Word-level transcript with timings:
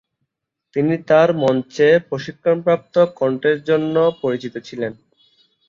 তিনি 0.75 0.95
তার 1.09 1.29
মঞ্চে 1.41 1.87
প্রশিক্ষণপ্রাপ্ত 2.09 2.95
কণ্ঠের 3.19 3.57
জন্য 3.63 3.95
পরিচিত 4.21 4.53
ছিলেন। 4.67 4.93